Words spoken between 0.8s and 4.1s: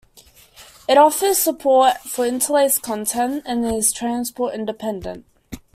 It offers support for interlaced content and is